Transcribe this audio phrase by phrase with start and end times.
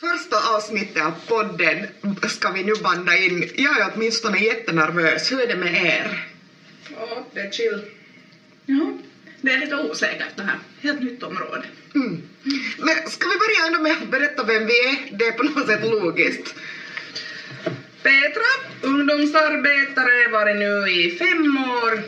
[0.00, 1.86] Första avsnittet av podden
[2.28, 3.50] ska vi nu banda in.
[3.54, 5.32] Jag är åtminstone jättenervös.
[5.32, 6.26] Hur är det med er?
[6.96, 7.80] Ja, det är chill.
[8.66, 8.92] Ja,
[9.40, 10.58] det är lite osäkert det här.
[10.80, 11.62] Helt nytt område.
[11.94, 12.22] Mm.
[12.78, 14.96] Men ska vi börja ändå med att berätta vem vi är?
[15.10, 16.54] Det är på något sätt logiskt.
[18.02, 18.42] Petra,
[18.82, 22.02] ungdomsarbetare, varit nu i fem år.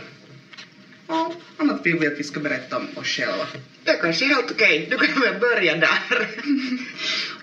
[1.06, 3.46] Ja, annat vill vi att vi ska berätta om oss själva.
[3.84, 4.86] Det kanske är helt okej.
[4.90, 6.28] Du kan väl börja där.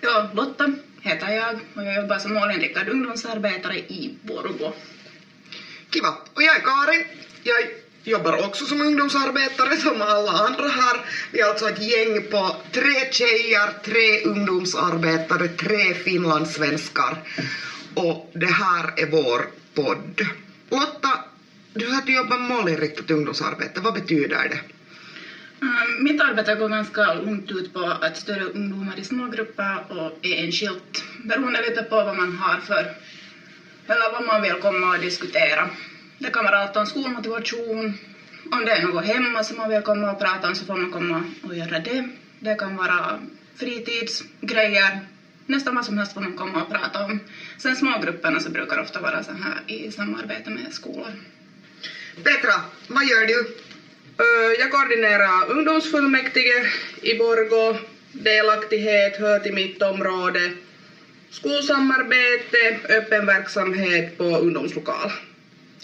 [0.01, 4.73] Ja, Lotta heter jag och jag jobbar som målinriktad ungdomsarbetare i Borgå.
[5.93, 6.09] Kiva.
[6.33, 7.03] Och jag är Karin.
[7.43, 7.67] Jag
[8.03, 11.05] jobbar också som ungdomsarbetare som alla andra här.
[11.31, 17.17] Vi är alltså ett gäng på tre tjejer, tre ungdomsarbetare, tre finlandssvenskar.
[17.93, 20.27] Och det här är vår podd.
[20.69, 21.19] Lotta,
[21.73, 23.81] du sa att du jobbar med målinriktat ungdomsarbete.
[23.81, 24.76] Vad betyder det?
[25.61, 31.03] Ehm, mitt arbete går ganska långt ut på att stödja ungdomar i smågrupper och enskilt,
[31.17, 32.91] beroende lite på vad man har för,
[33.87, 35.69] eller vad man vill komma och diskutera.
[36.17, 37.93] Det kan vara allt om skolmotivation,
[38.51, 40.89] om det är något hemma som man vill komma och prata om så får man
[40.89, 42.09] komma och göra det.
[42.39, 43.19] Det kan vara
[43.55, 44.99] fritidsgrejer,
[45.45, 47.19] nästan vad som helst får man komma och prata om.
[47.57, 51.13] Sen smågrupperna så brukar ofta vara så här i samarbete med skolor.
[52.23, 53.47] Petra, vad gör du?
[54.59, 56.65] Jag koordinerar ungdomsfullmäktige
[57.01, 57.77] i Borgå.
[58.11, 60.51] Delaktighet hör till mitt område.
[61.31, 65.11] Skolsamarbete, öppen verksamhet på ungdomslokal.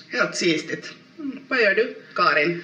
[0.10, 0.92] Helt sistigt.
[1.48, 2.64] Vad gör du, Karin?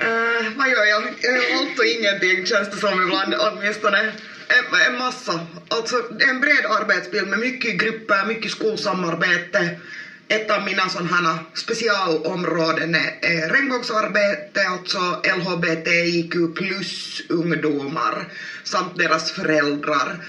[0.00, 1.02] Äh, vad gör jag?
[1.20, 4.12] Jag gör allt och ingenting känns det som ibland åtminstone.
[4.48, 5.46] En, en massa.
[5.68, 9.70] Alltså det är en bred arbetsbild med mycket grupper, mycket skolsamarbete.
[10.28, 18.26] Ett av mina sådana specialområden är, är regnbågsarbete, alltså LHBTIQ plus ungdomar
[18.62, 20.24] samt deras föräldrar.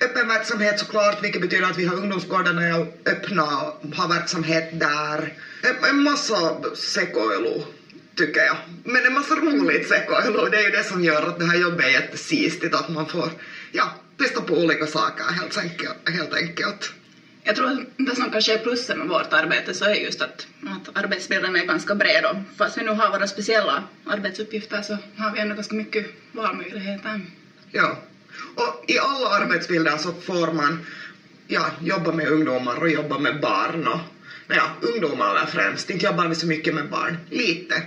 [0.00, 2.62] Öppen verksamhet såklart, vilket betyder att vi har ungdomsgårdarna
[3.06, 5.32] öppna och har verksamhet där.
[5.62, 7.62] En, en massa sekoilu
[8.14, 8.56] tycker jag.
[8.84, 11.86] Men en massa roligt sekoilu, det är ju det som gör att det här jobbet
[11.86, 13.30] är jättesistigt, att man får
[13.72, 16.08] ja, testa på olika saker helt enkelt.
[16.08, 16.92] Helt enkelt.
[17.46, 20.46] Jag tror att det som kanske är plussen med vårt arbete så är just att,
[20.66, 25.32] att arbetsbilden är ganska bred och fast vi nu har våra speciella arbetsuppgifter så har
[25.32, 27.20] vi ändå ganska mycket valmöjligheter.
[27.70, 27.98] Ja.
[28.54, 30.78] Och i alla arbetsbilder så får man
[31.46, 34.00] ja, jobba med ungdomar och jobba med barn och
[34.48, 37.82] ja, ungdomar är främst, inte jobbar vi så mycket med barn, lite,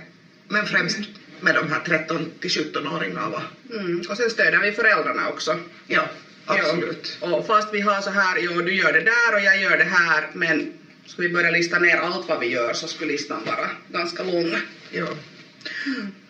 [0.48, 0.98] men främst
[1.40, 3.42] med de här 13 till 17-åringarna va?
[3.70, 4.02] Mm.
[4.08, 5.58] Och sen stöder vi föräldrarna också.
[5.86, 6.08] Ja,
[6.48, 7.18] absolut.
[7.20, 7.34] Ja.
[7.34, 9.84] Och fast vi har så här, jo du gör det där och jag gör det
[9.84, 10.72] här, men
[11.06, 14.56] ska vi börja lista ner allt vad vi gör så skulle listan vara ganska lång.
[14.90, 15.06] Ja.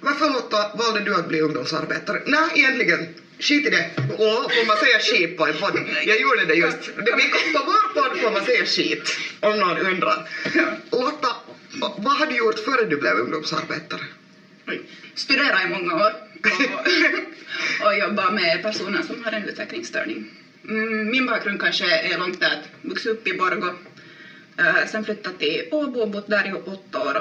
[0.00, 2.22] Varför Lotta valde du att bli ungdomsarbetare?
[2.26, 3.06] Nej, egentligen,
[3.38, 3.90] skit i det.
[4.18, 5.80] Åh, får man säga skit på en podd?
[6.04, 6.94] Jag gjorde det just.
[7.54, 10.28] På vår podd får man säga skit, om någon undrar.
[10.90, 11.36] Lotta,
[11.96, 14.00] vad har du gjort före du blev ungdomsarbetare?
[15.14, 16.12] Studera i många år
[16.44, 20.26] och, och jobba med personer som har en utvecklingsstörning.
[20.68, 23.74] Mm, Min bakgrund kanske är långt där, vuxit upp i Borgå,
[24.56, 27.16] eh, sen flyttat till Åbo och bott där i åtta år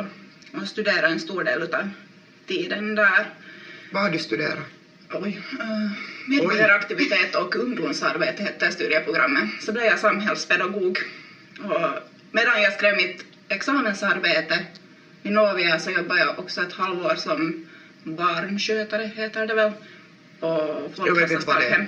[0.53, 1.89] och, och studerat en stor del av
[2.47, 3.29] tiden där.
[3.91, 4.65] Vad har du studerat?
[5.13, 5.39] Oj.
[5.59, 5.91] Uh,
[6.25, 9.49] medborgaraktivitet och ungdomsarbete hette studieprogrammet.
[9.61, 10.97] Så blev jag samhällspedagog.
[11.59, 11.99] Och
[12.31, 14.63] medan jag skrev mitt examensarbete
[15.23, 17.65] i Novia så jobbade jag också ett halvår som
[18.15, 19.71] barnskötare, heter det väl,
[20.39, 20.89] på är.
[20.95, 21.85] Folkhälsostarhem.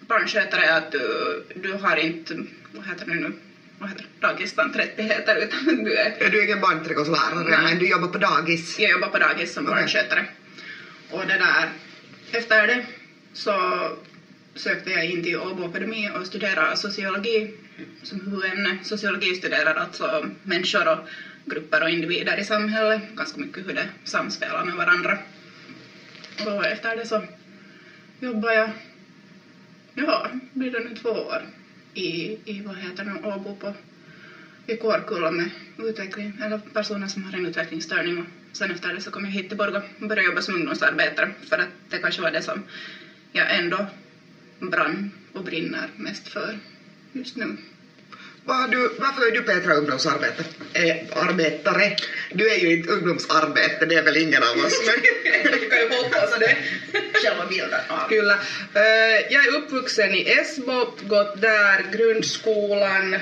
[0.00, 2.34] Barnskötare är att du, du har inte,
[2.72, 3.32] vad heter det nu,
[3.78, 8.08] vad heter det, dagisstanträttigheter utan du är Ja, Du är ingen barnträdgårdslärare, men du jobbar
[8.08, 8.78] på dagis.
[8.78, 9.76] jag jobbar på dagis som Okej.
[9.76, 10.26] barnskötare.
[11.10, 11.68] Och det där,
[12.30, 12.82] efter det
[13.32, 13.86] så
[14.54, 17.50] sökte jag in till Åbo Akademi och studerade sociologi
[18.02, 18.76] som huvudämne.
[18.82, 20.98] Sociologi studerar alltså människor och
[21.46, 25.18] grupper och individer i samhället, ganska mycket hur det samspelar med varandra.
[26.46, 27.22] Och efter det så
[28.20, 28.70] jobbar jag,
[29.94, 31.42] ja, blir det nu två år
[31.94, 33.74] i, i vad heter det, Åbo på
[34.66, 35.48] i Kårkulla med
[35.78, 39.48] utveckling, eller personer som har en utvecklingsstörning och sen efter det så kom jag hit
[39.48, 42.60] till Borgå och började jobba som ungdomsarbetare för att det kanske var det som
[43.32, 43.86] jag ändå
[44.58, 46.58] brann och brinner mest för
[47.12, 47.56] just nu.
[48.46, 50.44] Vad har du, varför är du Petra ungdomsarbete?
[50.72, 51.96] Eh, arbetare?
[52.32, 54.80] Du är ju inte ungdomsarbete, det är väl ingen av oss.
[54.86, 54.94] Men...
[55.70, 56.56] Kan ju hoppas det.
[57.12, 58.08] Själva bilden av.
[58.08, 58.34] Kyllä.
[58.74, 63.16] Eh, Jag är uppvuxen i Esbo, gått där grundskolan,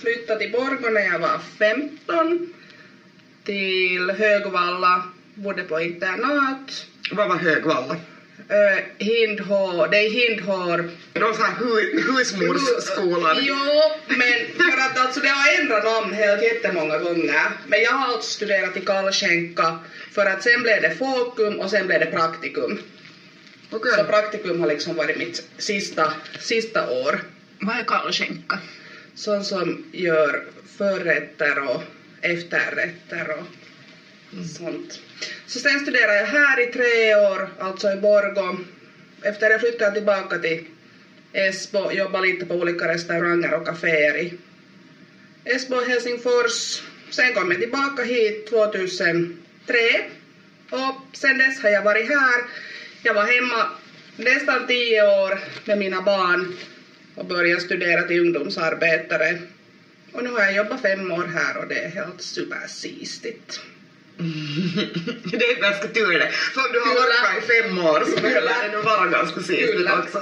[0.00, 2.54] flyttade till Borgå när jag var 15
[3.44, 5.02] till Högvalla,
[5.34, 6.86] bodde på internat.
[7.10, 7.96] Vad var Högvalla?
[8.50, 10.90] Uh, Hindhår, det är Hindhår.
[11.14, 13.36] Någon sån här hu, husmorsskolan.
[13.40, 13.54] Jo,
[14.06, 17.50] men för att alltså det har ändrat namn helt jättemånga gånger.
[17.66, 19.78] Men jag har alltså studerat i Kallskänka
[20.12, 22.78] för att sen blev det Fokum och sen blev det Praktikum.
[23.70, 23.92] Okej.
[23.96, 27.20] Så Praktikum har liksom varit mitt sista, sista år.
[27.60, 28.58] Vad är kallskänka?
[29.14, 30.44] Sån som gör
[30.78, 31.82] förrätter och
[32.20, 33.46] efterrätter och
[34.56, 35.00] sånt.
[35.46, 38.58] Så sen studerade jag här i tre år, alltså i Borgå.
[39.22, 40.60] Efter det flyttade jag tillbaka till
[41.32, 44.34] Esbo, jobbade lite på olika restauranger och kaféer i
[45.44, 46.82] Esbo och Helsingfors.
[47.10, 49.34] Sen kom jag tillbaka hit 2003
[50.70, 52.44] och sen dess har jag varit här.
[53.02, 53.66] Jag var hemma
[54.16, 56.52] nästan tio år med mina barn
[57.14, 59.38] och började studera till ungdomsarbetare.
[60.12, 63.60] Och nu har jag jobbat fem år här och det är helt supersistigt.
[65.24, 66.30] det är ganska tur det.
[66.30, 69.72] För om du har varit i fem år så behöver det nog vara ganska sist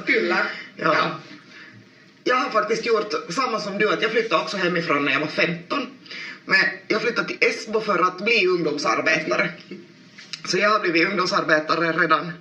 [0.07, 0.47] kyllä.
[0.77, 1.21] Ja.
[2.25, 5.27] Jag har faktiskt gjort samma som du, att jag flyttade också hemifrån när jag var
[5.27, 5.87] 15.
[6.45, 6.59] Men
[6.89, 9.51] jag flyttade till Esbo för att bli ungdomsarbetare.
[10.45, 12.33] Så jag har blivit ungdomsarbetare redan,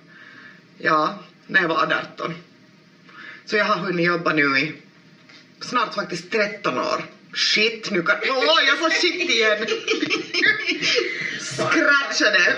[0.77, 2.33] ja, när jag var 18.
[3.45, 4.73] Så jag har hunnit jobba nu i
[5.59, 7.14] snart faktiskt 13 år.
[7.35, 8.15] Shit, nu kan...
[8.29, 9.67] Åh, jag sa shit igen!
[11.39, 12.55] Scratchade!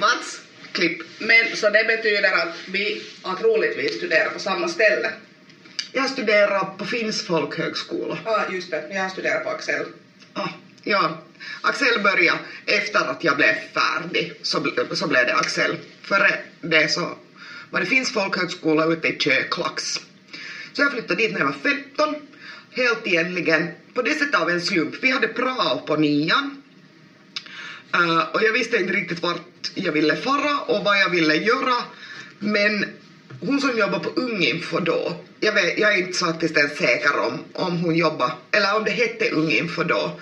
[0.00, 0.40] Mats,
[0.72, 1.02] klipp.
[1.18, 5.10] Men så det betyder att vi har troligtvis studerat på samma ställe.
[5.92, 8.18] Jag studerar på Finns folkhögskola.
[8.24, 8.86] Ja, ah, just det.
[8.90, 9.84] Jag har studerat på Axel.
[10.32, 10.48] Ah,
[10.84, 11.18] ja,
[11.60, 15.76] Axel började efter att jag blev färdig, så, ble- så blev det Axel.
[16.02, 17.18] Före det så
[17.70, 20.00] var det Finns folkhögskola ute i Köklax.
[20.72, 22.14] Så jag flyttade dit när jag var 15,
[22.70, 24.94] helt egentligen på det sättet av en slump.
[25.02, 26.62] Vi hade prao på nian
[27.96, 31.74] uh, och jag visste inte riktigt vart jag ville fara och vad jag ville göra.
[32.38, 32.84] Men
[33.40, 37.44] hon som jobbar på Unginfo då, jag, vet, jag är inte faktiskt ens säker om,
[37.52, 40.20] om hon jobbar, eller om det hette Unginfo då.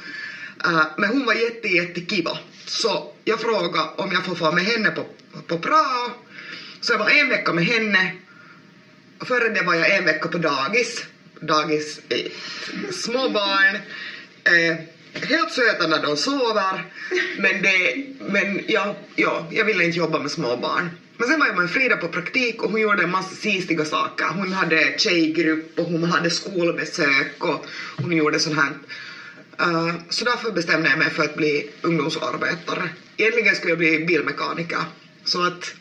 [0.66, 2.38] uh, men hon var jätte, jätte kiva.
[2.66, 5.06] Så jag frågade om jag får få med henne på,
[5.46, 6.10] på prao.
[6.80, 8.12] Så jag var en vecka med henne.
[9.20, 11.06] Före det var jag en vecka på dagis.
[11.40, 12.30] Dagis, eh,
[12.92, 13.76] små barn.
[14.44, 14.76] Eh,
[15.12, 16.84] helt söta när de sover.
[17.38, 20.90] Men, det, men ja, ja, jag ville inte jobba med små barn.
[21.16, 24.24] Men sen var jag med Frida på praktik och hon gjorde en massa sistiga saker.
[24.24, 27.66] Hon hade tjejgrupp och hon hade skolbesök och
[27.96, 28.72] hon gjorde sånt här.
[29.60, 32.88] Uh, så därför bestämde jag mig för att bli ungdomsarbetare.
[33.16, 34.84] Egentligen skulle jag bli bilmekaniker.
[35.24, 35.74] Så att,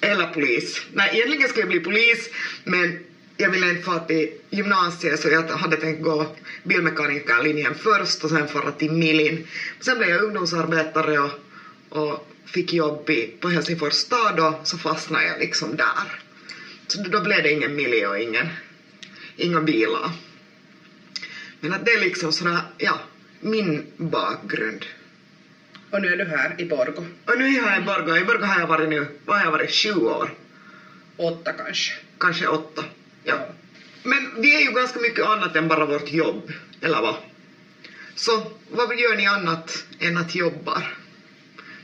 [0.00, 0.80] eller polis.
[0.92, 2.30] Nej, egentligen skulle jag bli polis
[2.64, 2.98] men
[3.40, 6.26] jag ville inte fara till gymnasiet så jag hade tänkt gå
[6.62, 9.46] bilmekanikerlinjen först och sen fara till Milin.
[9.80, 11.30] Sen blev jag ungdomsarbetare och,
[11.88, 16.20] och fick jobb i, på Helsingfors stad och så fastnade jag liksom där.
[16.86, 18.48] Så då blev det ingen Mili och ingen,
[19.36, 20.10] inga bilar.
[21.60, 22.98] Men att det är liksom sådär, ja,
[23.40, 24.86] min bakgrund.
[25.90, 27.04] Och nu är du här i Borgå.
[27.26, 29.50] Och nu är jag i Borgå, i Borgå har jag varit nu, vad har jag
[29.52, 30.34] varit, sju år?
[31.16, 31.92] Åtta kanske.
[32.18, 32.84] Kanske åtta.
[33.24, 33.46] Ja.
[34.02, 37.14] Men vi är ju ganska mycket annat än bara vårt jobb, eller vad?
[38.14, 40.82] Så vad gör ni annat än att jobba?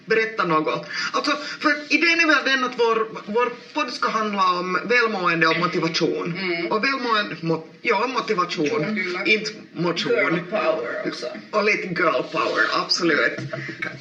[0.05, 0.87] Berätta något.
[1.13, 5.59] Alltså, för idén är väl den att vår, vår podd ska handla om välmående och
[5.59, 6.39] motivation.
[6.39, 6.67] Mm.
[6.67, 9.25] Och välmående, mo, ja motivation, Kyllä.
[9.25, 10.13] inte motion.
[10.13, 11.27] Girl power också.
[11.51, 13.39] Och lite girl power, absolut.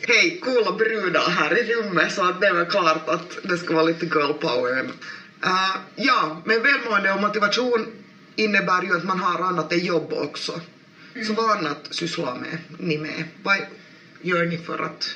[0.07, 3.73] Hej, coola brudar här i rummet så att det är väl klart att det ska
[3.73, 4.85] vara lite girl power.
[5.43, 7.87] Uh, ja, men välmående och motivation
[8.35, 10.61] innebär ju att man har annat än jobb också.
[11.27, 13.23] Så vad annat sysslar med, ni med?
[13.43, 13.57] Vad
[14.21, 15.15] gör ni för att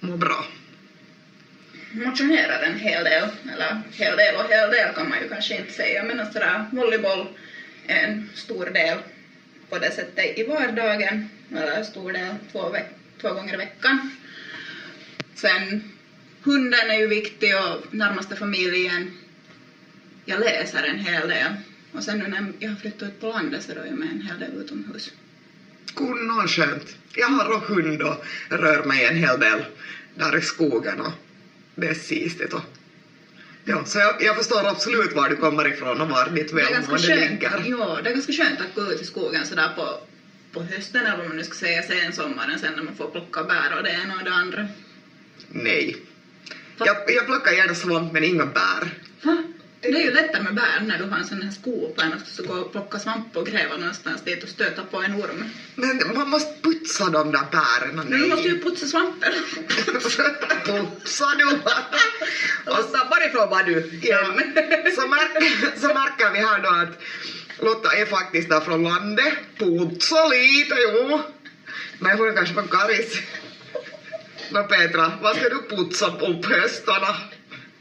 [0.00, 0.44] må bra?
[1.92, 5.72] Motionerar en hel del, eller hel del och hel del kan man ju kanske inte
[5.72, 7.26] säga, men sådär volleyboll
[7.86, 8.98] är en stor del
[9.68, 14.10] på det sättet i vardagen, eller stor del två, veck- två gånger i veckan.
[15.34, 15.82] Sen
[16.42, 19.10] hunden är ju viktig och närmaste familjen.
[20.28, 21.52] Jag läser en hel del.
[21.92, 24.08] Och sen nu när jag har flyttat ut på landet så då är jag med
[24.08, 25.12] en hel del utomhus.
[25.96, 26.96] Kunnon skönt.
[27.14, 29.64] Jag har också hund och rör mig en hel del
[30.14, 31.12] där i skogen och
[31.74, 32.62] det är sistigt och
[33.68, 37.64] Ja, så jag, jag förstår absolut var du kommer ifrån och var ditt välmående ligger.
[37.66, 39.98] ja, det är ganska skönt att gå ut i skogen sådär på,
[40.52, 43.42] på hösten eller vad man nu ska säga sen sommaren sen när man får plocka
[43.44, 44.68] bär och det ena och det andra.
[45.48, 45.96] Nej.
[46.78, 48.90] Jag, jag plockar gärna svamp men inga bär.
[49.22, 49.42] Va?
[49.80, 52.28] Det är ju lättare med bär när du har en sån här skopa än att
[52.28, 55.50] så gå och plocka svamp och gräva någonstans dit och stöta på en orm.
[55.74, 57.94] Men man måste putsa de där bären.
[57.94, 59.32] Men du måste ju putsa svampen.
[60.66, 61.44] Putsa du
[62.66, 63.98] Lotta, varifrån var du?
[64.02, 64.34] Ja,
[64.94, 67.02] så, märker, så märker vi här då att
[67.58, 69.32] Lotta är faktiskt där från landet.
[69.58, 71.20] Putsa lite, jo.
[71.98, 73.20] Men hon är kanske från Karis.
[74.50, 77.16] Nå Petra, vad ska du putsa på höstarna?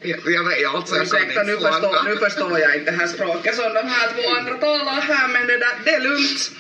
[0.06, 3.88] Jag, jag alltså Ursäkta, nu förstår, nu förstår jag inte det här språket som de
[3.88, 6.52] här två andra talar här, men det, där, det är lugnt.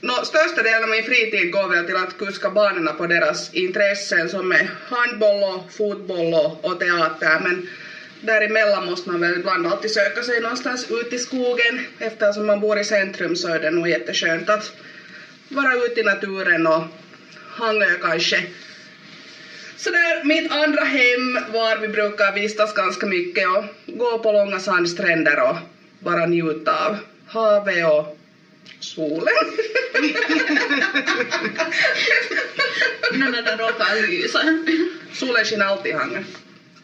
[0.00, 4.28] Nå, största delen av min fritid går väl till att kuska barnen på deras intressen
[4.28, 7.60] som är handboll och fotboll och, och teater, men
[8.20, 11.80] däremellan måste man väl ibland alltid söka sig någonstans ut i skogen.
[11.98, 14.72] Eftersom man bor i centrum så är det nog jätteskönt att
[15.48, 16.82] vara ute i naturen och
[17.48, 18.44] hangö kanske
[19.82, 25.40] sådär mitt andra hem var vi brukar vistas ganska mycket och gå på långa sandstränder
[25.50, 25.56] och
[25.98, 26.96] bara njuta av
[27.26, 28.18] havet och
[28.80, 29.34] solen.
[33.12, 34.40] Nu när den råkar lysa.
[35.12, 36.22] solen skiner alltid i Hangö.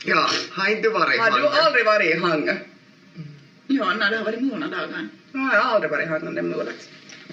[0.04, 1.48] Ja, har inte varit Har du Hangö.
[1.48, 2.56] aldrig varit i Hangö?
[3.66, 5.08] Ja, när det har varit molna dagar.
[5.32, 6.88] No, jag har aldrig varit i Hangö, det är möjligt.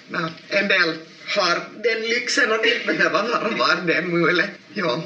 [0.08, 0.94] Nej, en del
[1.36, 4.50] har den lyxen att inte behöva vara var det möjligt.
[4.74, 5.02] Ja,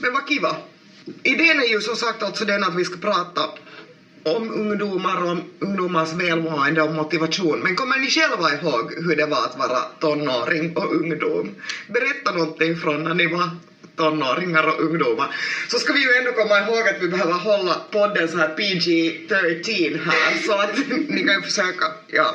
[0.00, 0.56] men vad kiva.
[1.22, 3.50] Idén är ju som sagt alltså den att vi ska prata
[4.22, 7.60] om ungdomar och om ungdomars välmående och motivation.
[7.60, 11.50] Men kommer ni själva ihåg hur det var att vara tonåring och ungdom?
[11.86, 13.48] Berätta någonting från när ni var
[13.96, 15.34] tonåringar och ungdomar.
[15.68, 19.98] Så ska vi ju ändå komma ihåg att vi behöver hålla podden så här PG-13
[19.98, 20.76] här så att
[21.08, 22.34] ni kan ju försöka, ja,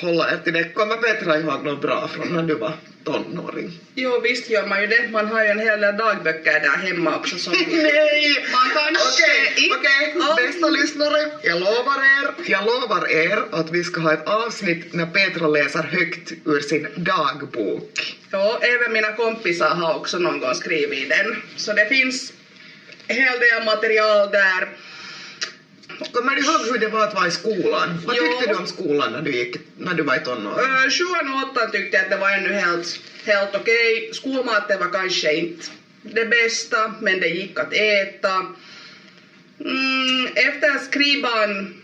[0.00, 0.64] hålla er till det.
[0.64, 2.72] Kommer Petra ihåg något bra från när du var
[3.04, 3.78] tonåring?
[3.94, 5.08] Jo, visst gör man ju det.
[5.12, 8.46] Man har ju en hel del dagböcker där hemma också som Nej!
[8.52, 13.70] man kanske Okej, inte okej, all- bästa lyssnare, jag lovar er, jag lovar er att
[13.70, 18.16] vi ska ha ett avsnitt när Petra läser högt ur sin dagbok.
[18.30, 21.36] Ja, även mina kompisar har också någon gång skrivit den.
[21.56, 22.32] Så det finns
[23.06, 24.68] en hel del material där.
[26.12, 27.98] Kommer du ihåg hur det var att vara i skolan?
[28.06, 28.22] Vad Jo.
[28.24, 30.58] tyckte du om skolan när du, gick, när du var i tonåren?
[30.58, 34.10] Ö, Sjuan och åttan tyckte jag att det var ännu helt, helt okej.
[34.12, 35.66] Skolmaten var kanske inte
[36.02, 38.46] det bästa, men det gick att äta.
[39.64, 41.74] Mm, efter skrivan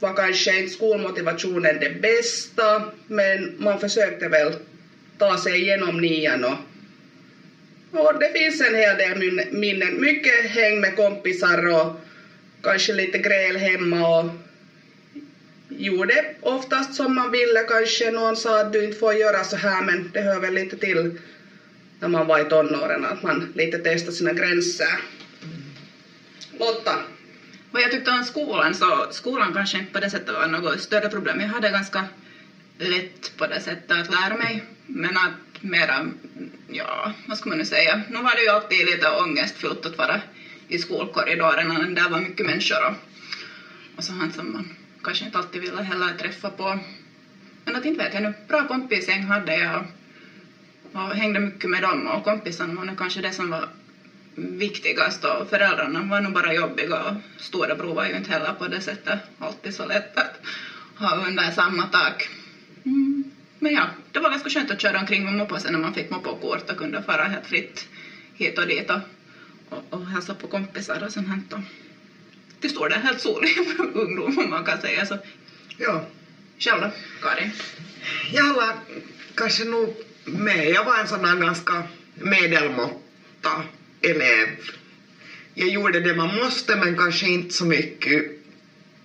[0.00, 4.52] var kanske inte skolmotivationen det bästa, men man försökte väl
[5.18, 6.56] ta sig igenom nian och
[7.96, 10.00] och det finns en hel del min- minnen.
[10.00, 12.00] Mycket häng med kompisar och
[12.64, 14.30] kanske lite gräl hemma och
[15.68, 17.62] gjorde oftast som man ville.
[17.62, 20.76] Kanske någon sa att du inte får göra så här men det hör väl lite
[20.76, 21.18] till
[22.00, 24.98] när man var i tonåren att man lite testar sina gränser.
[26.58, 26.98] Lotta?
[27.70, 31.08] Vad jag tyckte om skolan så skolan kanske inte på det sättet var något större
[31.08, 31.40] problem.
[31.40, 32.06] Jag hade ganska
[32.78, 34.62] lätt på det sättet att lära mig.
[34.86, 36.06] Men att mera,
[36.66, 40.20] ja, vad ska man nu säga, nu var det ju alltid lite ångestfullt att vara
[40.68, 42.94] i skolkorridorerna, där var mycket människor och,
[43.96, 46.78] och sånt som man kanske inte alltid ville heller träffa på.
[47.64, 49.84] Men att inte vet jag nu, bra kompisgäng hade jag
[50.92, 53.68] och hängde mycket med dem och kompisarna var nu kanske det som var
[54.34, 58.80] viktigast och föräldrarna var nog bara jobbiga och storebror var ju inte heller på det
[58.80, 60.40] sättet alltid så lätt att
[60.98, 62.28] ha under samma tak.
[62.84, 63.22] Mm.
[63.58, 66.10] Men ja, det var ganska skönt att köra omkring med moppe sen när man fick
[66.10, 67.86] moppekort och kunde fara helt fritt
[68.34, 69.00] hit och dit och,
[69.68, 71.40] och, och hälsa på kompisar och sånt här.
[71.50, 71.62] Och
[72.60, 73.50] till stor del helt solig
[73.94, 75.18] ungdom om man kan säga så.
[75.78, 76.04] Ja,
[76.58, 76.90] Själv då,
[77.22, 77.50] Karin?
[78.32, 78.74] jag håller
[79.34, 79.94] kanske nog
[80.24, 80.70] med.
[80.70, 83.64] Jag var en sån där ganska medelmåtta
[84.00, 84.48] elev.
[85.54, 88.24] Jag gjorde det man måste men kanske inte så mycket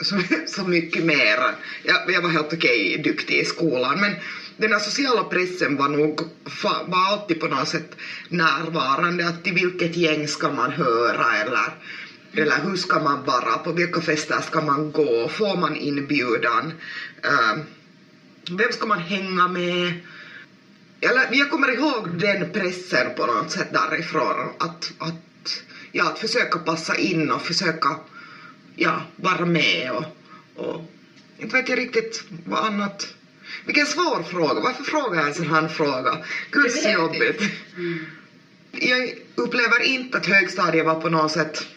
[0.01, 1.55] så, så mycket mer.
[1.83, 4.15] Jag, jag var helt okej duktig i skolan men
[4.57, 7.95] den här sociala pressen var nog fa- var alltid på något sätt
[8.29, 9.27] närvarande.
[9.27, 11.73] Att till vilket gäng ska man höra eller,
[12.33, 16.73] eller hur ska man vara, på vilka fester ska man gå, får man inbjudan,
[17.25, 17.63] uh,
[18.51, 19.93] vem ska man hänga med?
[21.01, 24.49] Eller, jag kommer ihåg den pressen på något sätt därifrån.
[24.59, 27.97] Att, att, ja, att försöka passa in och försöka
[28.79, 30.05] ja, vara med och,
[30.55, 30.81] och
[31.37, 33.13] inte vet jag riktigt vad annat.
[33.65, 34.61] Vilken svår fråga.
[34.61, 36.17] Varför frågar jag en sån här fråga?
[36.51, 37.23] Gud så.
[38.71, 41.67] Jag upplever inte att högstadiet var på något sätt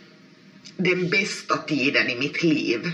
[0.77, 2.93] den bästa tiden i mitt liv.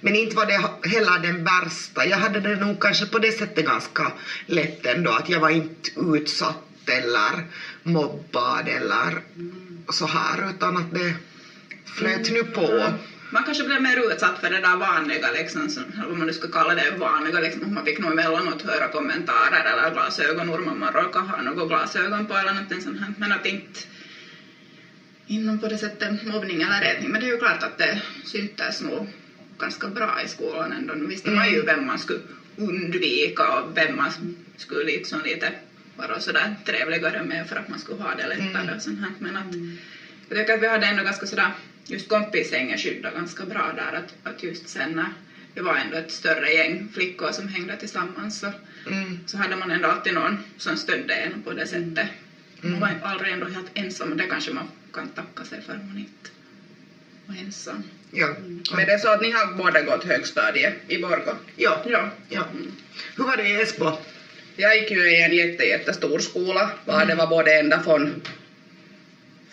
[0.00, 2.06] Men inte var det heller den värsta.
[2.06, 4.12] Jag hade det nog kanske på det sättet ganska
[4.46, 5.10] lätt ändå.
[5.10, 6.56] Att jag var inte utsatt
[6.86, 7.44] eller
[7.82, 9.22] mobbad eller
[9.88, 11.14] så här utan att det
[11.84, 12.92] flöt nu på.
[13.32, 16.48] Man kanske blev mer utsatt för det där vanliga, liksom, som, vad man nu ska
[16.48, 21.42] kalla det, vanliga, liksom, man fick nog emellanåt höra kommentarer eller glasögonor, man råkar ha
[21.42, 23.80] några glasögon på eller någonting sånt här, men att inte
[25.26, 28.80] inom på det sättet mobbning eller räddning, men det är ju klart att det syntes
[28.80, 29.06] nog
[29.58, 30.94] ganska bra i skolan ändå.
[30.94, 32.20] Nu visste man ju vem man skulle
[32.56, 34.10] undvika och vem man
[34.56, 35.52] skulle liksom lite
[35.96, 39.12] vara sådär trevligare med för att man skulle ha det lättare och sånt här.
[39.18, 39.46] Men att
[40.28, 41.50] jag tycker att vi hade ändå ganska sådär,
[41.86, 45.10] just kompisgänget skyddade ganska bra där att, att just sen när
[45.54, 48.52] det var ändå ett större gäng flickor som hängde tillsammans så,
[48.86, 49.18] Mm.
[49.26, 52.06] så hade man ändå alltid någon som stödde en på det sättet.
[52.60, 55.86] Man var aldrig ändå helt ensam och det kanske man kan tacka sig för om
[55.88, 56.30] man inte
[57.26, 57.82] var ensam.
[58.10, 58.28] Ja.
[58.76, 61.36] Men det är så att ni har båda gått högstadiet i Borgå?
[61.56, 61.82] Ja.
[61.86, 62.10] Ja.
[62.28, 62.46] ja.
[63.16, 63.92] Hur var det i Esbo?
[64.56, 68.20] Jag gick ju i en jätte, jättestor skola, var det var både ända från,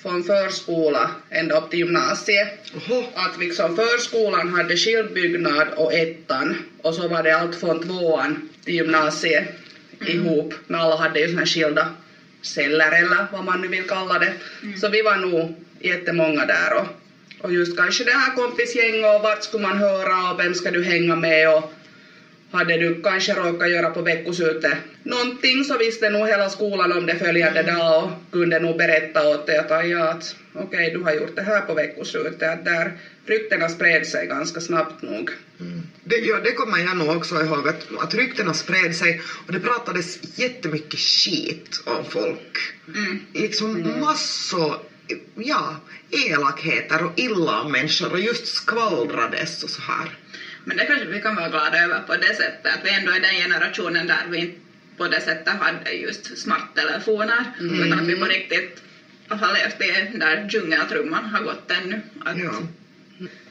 [0.02, 2.48] från förskola ända upp till gymnasiet.
[2.76, 3.04] Oho.
[3.14, 8.50] Att liksom förskolan hade skild byggnad och ettan och så var det allt från tvåan
[8.66, 9.44] till gymnasiet
[10.06, 11.88] ihop, men alla hade ju såna skilda
[12.42, 14.34] celler eller vad man nu vill kalla det.
[14.82, 16.86] Så vi var nog jättemånga där och,
[17.46, 20.84] och just kanske det här kompisgäng och vart skulle man höra och vem ska du
[20.84, 21.72] hänga med och
[22.52, 27.16] hade du kanske råkat göra på veckoslutet någonting så visste nog hela skolan om det
[27.16, 31.14] följande dag och kunde nog berätta åt dig att, "Aj, ja, att okej du har
[31.14, 32.50] gjort det här på veckoslutet.
[32.50, 32.92] Att där
[33.26, 35.32] ryktena spred sig ganska snabbt nog.
[35.60, 35.84] Mm.
[36.04, 39.60] Det, ja, det kommer jag nog också ihåg, att, att ryktena spred sig och det
[39.60, 42.58] pratades jättemycket skit om folk.
[42.96, 43.20] Mm.
[43.34, 44.76] Liksom massor,
[45.36, 45.76] ja,
[46.12, 50.18] elakheter och illa om människor och just skvallrades och så här.
[50.64, 53.20] Men det kanske vi kan vara glada över på det sättet att vi ändå är
[53.20, 54.56] den generationen där vi inte
[54.98, 58.84] på det sättet hade just smarttelefoner utan att vi på riktigt
[59.28, 62.02] har levt i där djungeltrumman har gått ännu.
[62.26, 62.64] Att, Ja.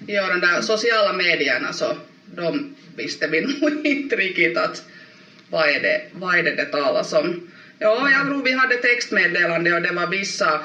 [0.07, 4.83] Ja, de där sociala medierna så de visste vi nog inte riktigt att
[5.51, 7.51] vad är det, vad är det, det talas om.
[7.79, 10.61] Ja, jag tror vi hade textmeddelande och det var vissa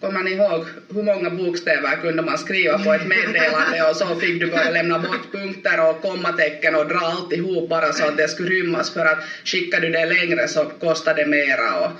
[0.00, 4.40] Kommer ni ihåg hur många bokstäver kunde man skriva på ett meddelande och så fick
[4.40, 8.50] du börja lämna bort punkter och kommatecken och dra alltihop bara så att det skulle
[8.50, 11.90] rymmas för att skickar du det längre så kostar det mera och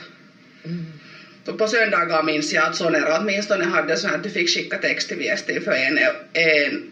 [1.59, 5.17] på söndagar minns jag att Sonera åtminstone hade så att du fick skicka text till
[5.17, 5.99] Viestin för en,
[6.33, 6.83] en,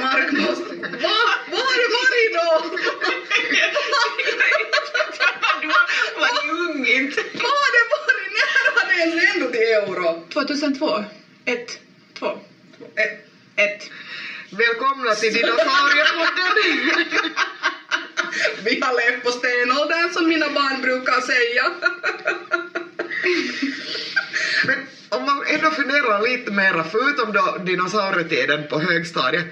[0.00, 0.74] markmåste.
[1.02, 1.18] Va?
[1.50, 2.48] Vad har det varit då?
[5.60, 7.22] du var, ni ung inte?
[7.32, 8.17] Vad har det varit?
[8.36, 10.26] När var det ens ändå till euro?
[10.32, 11.04] 2002?
[11.44, 11.78] Ett?
[12.18, 12.26] Två?
[12.96, 13.90] Eh, Ett?
[14.50, 16.54] Välkomna till Dinosauriepodden!
[18.64, 21.64] Vi har levt på stenåldern som mina barn brukar säga.
[24.66, 29.46] Men om man ändå funderar lite mera, förutom då dinosaurietiden på högstadiet,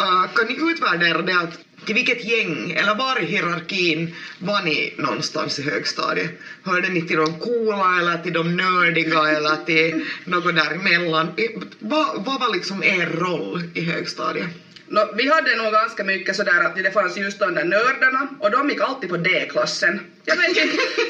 [0.00, 4.94] äh, kan ni utvärdera det att till vilket gäng, eller var i hierarkin var ni
[4.96, 6.30] någonstans i högstadiet?
[6.62, 11.32] Hörde ni till de coola eller till de nördiga eller till något däremellan?
[11.78, 14.48] Vad, vad var liksom er roll i högstadiet?
[14.86, 18.50] No, vi hade nog ganska mycket sådär att det fanns just de där nördarna och
[18.50, 20.00] de gick alltid på D-klassen.
[20.24, 20.60] Jag vet inte,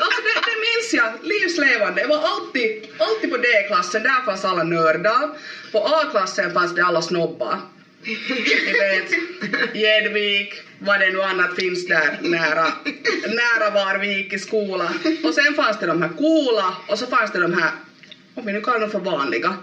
[0.01, 2.03] alltså det, det minns jag livslevande.
[2.03, 5.29] Det var alltid, alltid på D-klassen, där fanns alla nördar.
[5.73, 7.59] På A-klassen fanns det alla snobbar.
[8.05, 9.13] Ni vet,
[9.75, 12.73] Gedvik, vad det nu annat finns där nära,
[13.29, 14.95] nära var vi gick i skola.
[15.25, 17.71] Och sen fanns det de här coola och så fanns det de här,
[18.35, 19.57] om vi nu kallar dem för vanliga.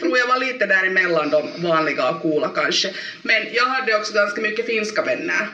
[0.00, 2.94] Tror jag var lite däremellan de vanliga och coola kanske.
[3.22, 5.48] Men jag hade också ganska mycket finska vänner.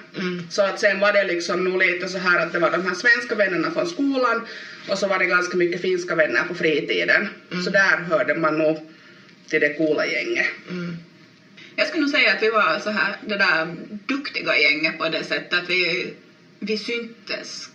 [0.51, 2.95] Så att sen var det liksom nog lite så här att det var de här
[2.95, 4.41] svenska vännerna från skolan
[4.89, 7.29] och så var det ganska mycket finska vänner på fritiden.
[7.65, 8.79] Så där hörde man nog
[9.49, 10.47] till det coola gänget.
[10.71, 10.97] Mm.
[11.77, 15.25] Jag skulle nog säga att vi var så här, det där duktiga gänget på det
[15.25, 16.13] sättet att vi,
[16.59, 17.69] vi syntes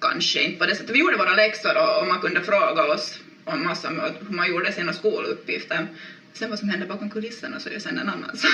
[0.00, 0.94] kanske inte på det sättet.
[0.94, 4.72] Vi gjorde våra läxor och, och man kunde fråga oss om massa hur man gjorde
[4.72, 5.86] sina skoluppgifter.
[6.32, 8.52] Sen vad som hände bakom kulisserna så är ju sen en annan sak.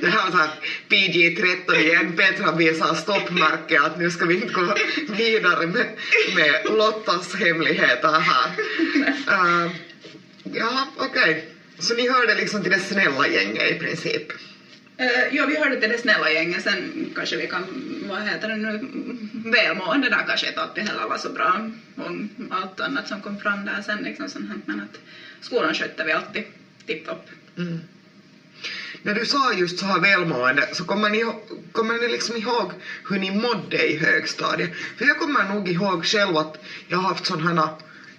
[0.00, 0.50] Det här var såhär
[0.88, 4.74] PG-13 igen, Petra visar stoppmärke att nu ska vi inte gå
[5.08, 5.86] vidare med,
[6.34, 8.48] med Lottas hemligheter här.
[9.28, 9.72] Uh,
[10.52, 11.53] ja, okej.
[11.78, 14.32] Så ni hörde liksom till det snälla gänget i princip?
[15.00, 17.64] Uh, ja, vi hörde till det snälla gänget, sen kanske vi kan,
[18.08, 18.88] vad heter det nu,
[19.32, 22.10] välmående där kanske inte alltid heller var så bra och
[22.50, 25.00] allt annat som kom fram där sen liksom sånt här, men att
[25.40, 26.44] skolan skötte vi alltid
[26.86, 27.28] tipptopp.
[27.56, 27.80] Mm.
[29.02, 31.24] När du sa just så här välmående så kommer ni,
[31.72, 32.72] kommer ni liksom ihåg
[33.08, 34.70] hur ni mådde i högstadiet?
[34.96, 36.56] För jag kommer nog ihåg själv att
[36.88, 37.70] jag har haft sådana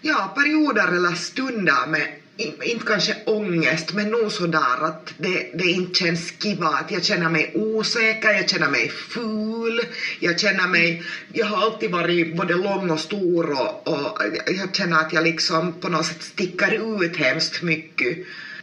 [0.02, 6.00] ja, perioder eller stunder med inte kanske ångest, men nog sådär att det, det inte
[6.00, 9.82] känns kiva, att jag känner mig osäker, jag känner mig ful,
[10.20, 15.00] jag känner mig, jag har alltid varit både lång och stor och, och jag känner
[15.02, 18.18] att jag liksom på något sätt sticker ut hemskt mycket.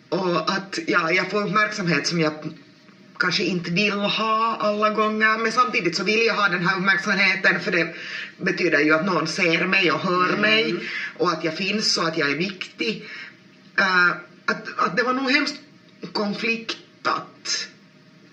[0.09, 2.33] Och att ja, jag får uppmärksamhet som jag
[3.23, 7.61] kanske inte vill ha alla gånger, men samtidigt så vill jag ha den här uppmärksamheten
[7.61, 7.95] för det
[8.37, 10.75] betyder ju att någon ser mig och hör mig
[11.19, 13.05] och att jag finns och att jag är viktig.
[13.79, 14.09] Eh,
[14.47, 15.61] att, att det var nog hemskt
[16.13, 17.69] konfliktat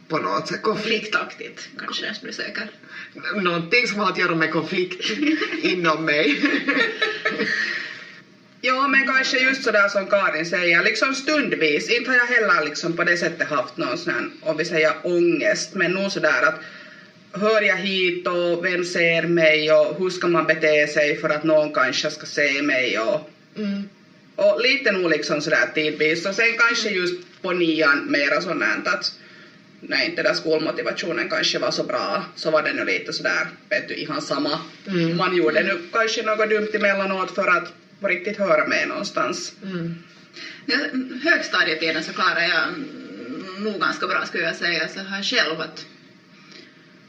[0.08, 0.62] på något sätt.
[0.62, 2.68] Konflikt, Konfliktaktigt kanske jag skulle säga.
[3.36, 5.10] någonting som har att göra med konflikt
[5.62, 6.42] inom mig.
[8.62, 11.90] Ja, men kanske just sådär som Karin säger, liksom stundvis.
[11.90, 15.74] Inte har jag heller liksom på det sättet haft någon sån om vi säger ångest,
[15.74, 16.60] men nog sådär att
[17.42, 21.44] hör jag hit och vem ser mig och hur ska man bete sig för att
[21.44, 23.90] någon kanske ska se mig och, Mm.
[24.40, 26.26] Och lite nog liksom sådär tidvis.
[26.26, 29.12] Och sen kanske just på nian mera sånt här att
[29.82, 33.88] när inte där skolmotivationen kanske var så bra så var det nu lite sådär, vet
[33.88, 34.60] du, ihan sama.
[34.88, 35.18] Mm.
[35.18, 39.54] Man gjorde nu kanske något dumt emellanåt för att på riktigt höra med någonstans.
[39.64, 39.96] Mm.
[40.66, 40.78] Ja,
[41.24, 42.74] högstadietiden så klarar jag
[43.64, 45.86] nog ganska bra skulle jag säga så här själv att,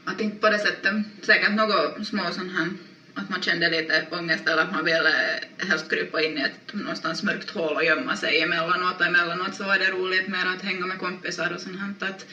[0.05, 2.73] att inte på det sättet, säkert något små sån här
[3.15, 7.23] att man kände lite ångest eller att man ville helst krypa in i ett någonstans
[7.23, 10.85] mörkt hål och gömma sig emellanåt och emellanåt så var det roligt mer att hänga
[10.85, 12.25] med kompisar och sånt här att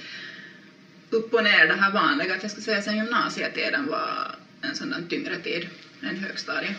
[1.10, 4.90] upp och ner det här vanliga att jag skulle säga sen gymnasietiden var en sån
[4.90, 5.68] där tyngre tid
[6.02, 6.76] än högstadiet.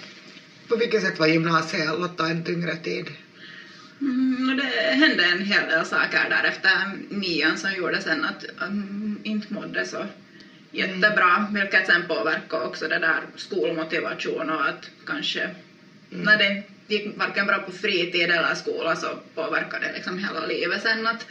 [0.68, 3.06] På vilket sätt var gymnasiet Lotta en tyngre tid?
[4.02, 4.64] Mm, det
[4.96, 9.86] hände en hel del saker där efter nian som gjorde sen att um, inte mådde
[9.86, 10.08] så
[10.72, 15.52] jättebra, vilket sen påverkade också det där skolmotivation och att kanske
[16.10, 20.82] när det gick varken bra på fritid eller skola så påverkade det liksom hela livet
[20.82, 21.26] sen att,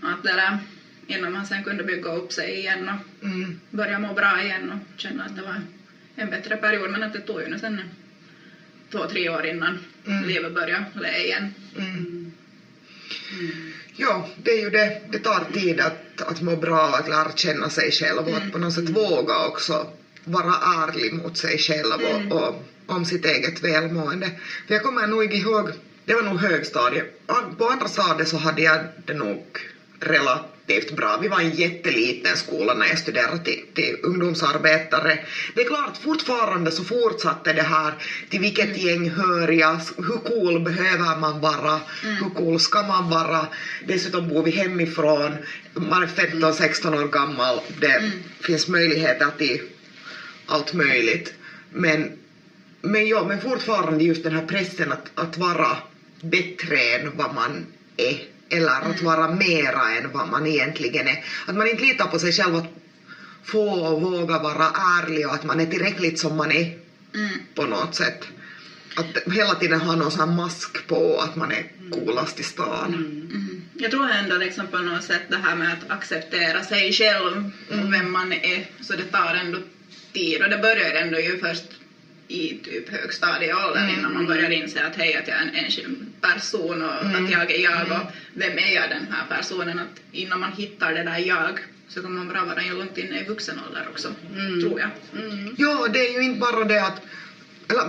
[0.00, 0.58] att det där,
[1.06, 3.54] innan man sen kunde bygga upp sig igen och Mm.
[3.70, 5.60] börja må bra igen och känna att det var
[6.16, 7.82] en bättre period men att det tog ju nu sen
[8.90, 10.24] två, tre år innan Mm.
[10.28, 11.48] livet började le igen.
[11.76, 12.27] Mm.
[13.96, 14.92] Ja, det är ju det.
[15.10, 18.58] Det tar tid att, att må bra, att lära känna sig själv och att på
[18.58, 19.86] något sätt våga också
[20.24, 22.54] vara ärlig mot sig själv och, och
[22.86, 24.30] om sitt eget välmående.
[24.66, 25.70] För jag kommer nog ihåg,
[26.04, 27.06] det var nog högstadiet,
[27.58, 29.42] på andra stadiet så hade jag det nog
[30.00, 30.57] relativt
[30.96, 31.18] bra.
[31.22, 35.18] Vi var en jätteliten skola när jag studerade till, till ungdomsarbetare.
[35.54, 37.94] Det är klart, fortfarande så fortsatte det här.
[38.28, 43.46] Till vilket gäng hör jag, hur cool behöver man vara, hur cool ska man vara.
[43.86, 45.36] Dessutom bor vi hemifrån,
[45.74, 49.60] man är 15-16 år gammal, det finns möjligheter till
[50.46, 51.34] allt möjligt.
[51.70, 52.10] Men,
[52.82, 55.76] men, ja, men fortfarande just den här pressen att, att vara
[56.20, 58.18] bättre än vad man är
[58.50, 61.24] eller att vara mera än vad man egentligen är.
[61.46, 62.66] Att man inte litar på sig själv att
[63.44, 66.66] få och våga vara ärlig och att man är tillräckligt som man är
[67.14, 67.38] Mm.
[67.54, 68.26] på något sätt.
[68.94, 72.94] Att hela tiden ha någon sån mask på att man är coolast i stan.
[72.94, 73.62] Mm.
[73.74, 77.92] Jag tror ändå liksom på något sätt det här med att acceptera sig själv och
[77.92, 79.58] vem man är, så det tar ändå
[80.12, 81.64] tid och det börjar ändå ju först
[82.28, 86.82] i typ högstadieåldern innan man börjar inse att hej, att jag är en enskild person
[86.82, 89.78] och att jag är jag och vem är jag den här personen?
[89.78, 93.24] Att innan man hittar det där jag så kommer man bra vara långt inne i
[93.24, 94.08] vuxen ålder också,
[94.60, 94.90] tror jag.
[95.56, 97.00] Ja, det är ju inte bara det att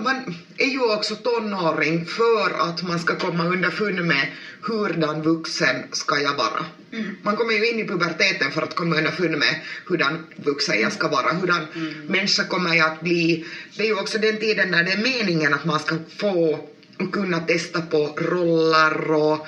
[0.01, 4.27] man är ju också tonåring för att man ska komma underfund med
[4.61, 6.65] hurdan vuxen ska jag vara.
[6.91, 7.15] Mm.
[7.21, 11.07] Man kommer ju in i puberteten för att komma underfund med hurdan vuxen jag ska
[11.07, 11.61] vara, hurdan
[12.07, 13.45] människa kommer jag att bli.
[13.75, 16.59] Det är ju också den tiden när det är meningen att man ska få
[17.07, 19.47] kunna testa på roller och,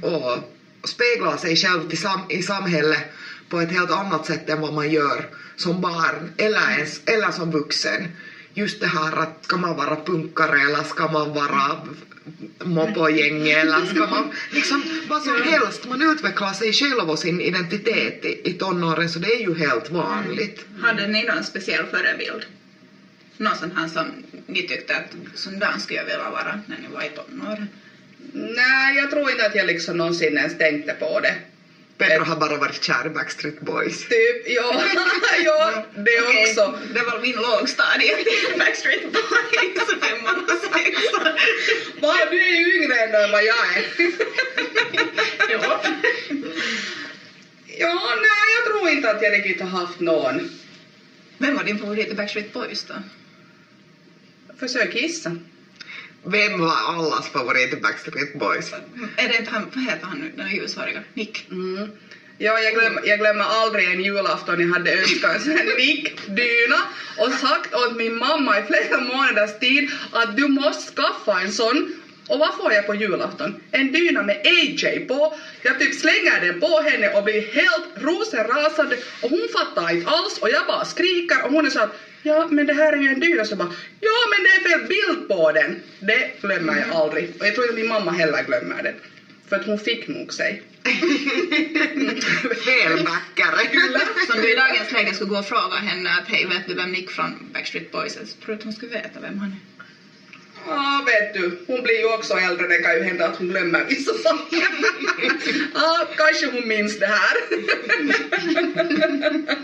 [0.00, 0.38] och
[0.84, 3.02] spegla sig själv sam, i samhället
[3.48, 7.50] på ett helt annat sätt än vad man gör som barn eller, ens, eller som
[7.50, 8.08] vuxen.
[8.54, 11.78] Just det här att ska man vara punkare eller ska man vara
[12.64, 18.24] moppogäng eller ska man liksom vad som helst, man utvecklar sig själv och sin identitet
[18.24, 20.66] i, i tonåren så det är ju helt vanligt.
[20.80, 22.46] Hade ni någon speciell förebild?
[23.36, 24.06] Någon sån här som
[24.48, 27.68] ni tyckte att sån där skulle jag vilja vara när ni var i tonåren?
[28.32, 31.34] Nej, jag tror inte att jag liksom någonsin ens tänkte på det.
[31.98, 34.08] Petra har bara varit kär i Backstreet Boys.
[34.08, 34.82] Typ, ja,
[35.44, 36.78] ja det Okej, också.
[36.94, 38.16] Det var min lågstadie,
[38.58, 41.38] Backstreet Boys, femman och sexan.
[42.00, 43.84] Va, du är ju yngre än vad jag är.
[45.52, 45.60] Jo.
[47.78, 50.50] Ja, nej, jag tror inte att jag riktigt har haft någon.
[51.38, 52.94] Vem var din favorit i Backstreet Boys då?
[54.58, 55.36] Försök gissa.
[56.24, 58.72] Vem var allas favorit i Backstreet Boys?
[59.16, 61.02] Är det inte han, vad heter han nu, den ljushåriga?
[61.14, 61.46] Nick?
[61.50, 61.90] Mm.
[62.38, 66.76] Ja, jag, glöm, jag glömmer aldrig en julafton jag hade önskat en sån här nickdyna
[67.16, 71.94] och sagt åt min mamma i flera månaders tid att du måste skaffa en sån.
[72.28, 73.54] Och vad får jag på julafton?
[73.70, 75.34] En dyna med AJ på.
[75.62, 80.38] Jag typ slänger den på henne och blir helt rosenrasande och hon fattar inte alls
[80.38, 83.08] och jag bara skriker och hon är så att ja men det här är ju
[83.08, 85.76] en dyna så bara ja men det är fel bild på den.
[85.98, 88.94] Det glömmer jag aldrig och jag tror inte min mamma heller glömmer det.
[89.48, 90.62] För att hon fick nog sig.
[92.64, 93.68] Felbackare.
[94.26, 96.92] Som du i dagens läge skulle gå och fråga henne att hej vet du vem
[96.92, 98.24] Nick från Backstreet Boys är?
[98.24, 99.58] Så tror du att hon skulle veta vem han är?
[100.66, 103.84] Ja, vet du, hon blir ju också äldre, det kan ju hända att hon glömmer
[103.84, 104.62] vissa saker.
[105.74, 107.36] Ja, kanske hon minns det här.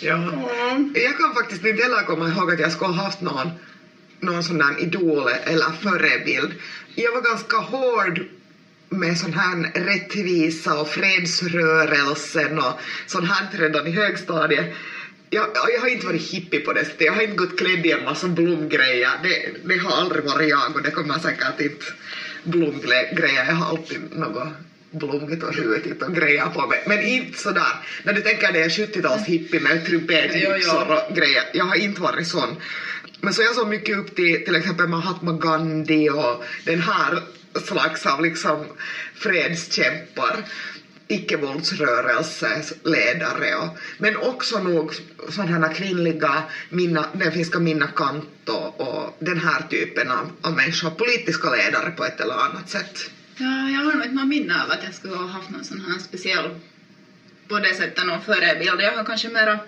[0.00, 0.32] ja.
[0.94, 3.50] Jag kan faktiskt inte heller komma ihåg att jag skulle ha haft någon,
[4.20, 6.52] någon sån där idol eller förebild.
[6.94, 8.20] Jag var ganska hård
[8.88, 12.72] med sån här rättvisa och fredsrörelsen och
[13.06, 14.66] sån här redan i högstadiet.
[15.30, 17.92] Jag, jag har inte varit hippie på det sättet, jag har inte gått klädd i
[17.92, 19.10] en massa blomgrejer.
[19.22, 21.84] Det, det har aldrig varit jag och det kommer säkert inte
[22.42, 23.44] blomgrejer.
[23.44, 24.48] Jag har alltid något
[24.90, 26.82] blommigt och skjutit och grejer på mig.
[26.86, 27.72] Men inte sådär,
[28.02, 31.42] när du tänker dig en 70-tals hippie med trumpetbyxor och grejer.
[31.52, 32.56] Jag har inte varit sån.
[33.20, 37.22] Men så jag såg mycket upp till till exempel Mahatma Gandhi och den här
[37.64, 38.66] slags av liksom
[39.14, 40.44] fredskämpar
[41.08, 44.94] icke-våldsrörelses ledare och, men också nog
[45.28, 50.90] sådana här kvinnliga, minna, den finska Minna Kanto och den här typen av, av människor,
[50.90, 53.10] politiska ledare på ett eller annat sätt.
[53.40, 55.80] Ja, jag har nog inte något minne av att jag skulle ha haft någon sån
[55.80, 56.50] här speciell
[57.48, 58.80] på det sättet någon förebild.
[58.80, 59.58] Jag har kanske mera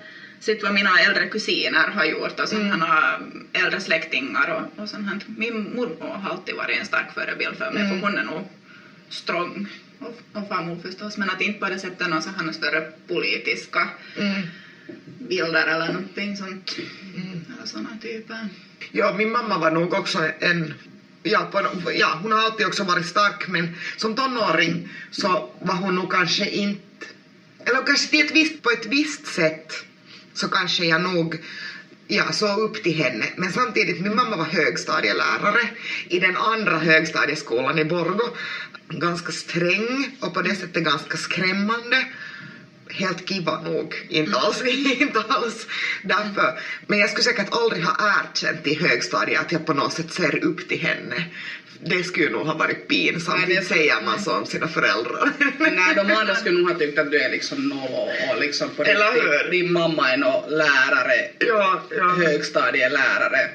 [0.41, 3.47] sett vad mina äldre kusiner har gjort och sådana mm.
[3.53, 5.19] äldre släktingar och, och sånt här.
[5.37, 8.01] Min mormor har alltid varit en stark förebild för mig Mm.
[8.01, 8.45] för hon är nog
[9.09, 9.67] strong
[9.99, 13.89] och, och farmor förstås men att inte på det sättet någon sån här större politiska
[14.17, 14.43] Mm.
[15.19, 16.77] bilder eller någonting sånt.
[17.57, 18.49] Eller såna typer.
[18.91, 20.75] Ja, min mamma var nog också en
[21.23, 25.95] Ja, på, ja, hon har alltid också varit stark men som tonåring så var hon
[25.95, 27.07] nog kanske inte,
[27.65, 29.85] eller kanske till ett visst, på ett visst sätt
[30.35, 31.39] så kanske jag nog
[32.11, 33.27] ja, såg upp till henne.
[33.37, 35.69] Men samtidigt, min mamma var högstadielärare
[36.09, 38.37] i den andra högstadieskolan i Borgå.
[38.89, 42.07] Ganska sträng och på det sättet ganska skrämmande.
[42.93, 44.63] Helt kiva nog, inte alls,
[45.01, 45.67] inte alls
[46.03, 46.59] därför.
[46.87, 50.45] Men jag skulle säkert aldrig ha erkänt i högstadiet att jag på något sätt ser
[50.45, 51.25] upp till henne.
[51.85, 55.31] Det skulle nog ha varit pinsamt, Nej, det säger man så om sina föräldrar.
[55.59, 58.83] Nej, de andra skulle nog ha tyckt att du är liksom noll och liksom på
[58.85, 59.51] Eller hur?
[59.51, 63.51] din mamma är nå lärare, ja, ja, högstadielärare.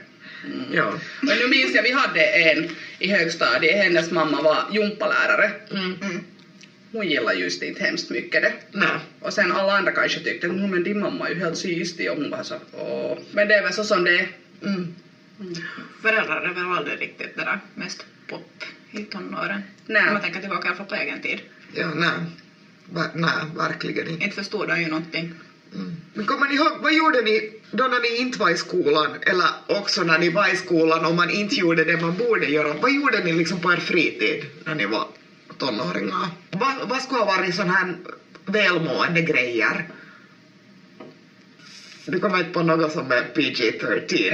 [0.71, 0.85] ja.
[1.21, 2.69] Och nu minns jag, vi hade en
[2.99, 5.51] i högstadiet, hennes mamma var gympalärare.
[5.71, 6.23] Mm.
[6.91, 8.53] Hon gillar just inte hemskt mycket det.
[8.71, 8.99] Nej.
[9.19, 12.11] Och sen alla andra kanske tyckte att "No, men din mamma är ju helt systig
[12.11, 13.17] och hon var så åh.
[13.31, 14.27] Men det är väl så som det är.
[14.63, 14.93] Mm.
[16.01, 19.63] Föräldrar är väl aldrig riktigt det där mest pop i tonåren.
[19.85, 20.07] Nej.
[20.07, 21.41] Om man tänker tillbaka från på egen tid.
[21.73, 22.11] Ja, nej.
[22.85, 24.23] Va, nej, verkligen inte.
[24.23, 25.31] Inte förstod de ju någonting.
[25.73, 25.95] Mm.
[26.13, 29.47] Men kommer ni ihåg, vad gjorde ni då när ni inte var i skolan, eller
[29.67, 32.73] också när ni var i skolan och man inte gjorde det man borde göra?
[32.73, 35.07] Vad gjorde ni liksom på er fritid när ni var
[35.59, 36.27] tonåringar?
[36.51, 37.95] Vad, vad skulle ha varit sån här
[38.45, 39.85] välmående grejer?
[42.05, 44.23] Du kommer inte på något som är PG-13?